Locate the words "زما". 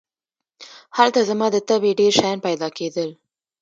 1.29-1.47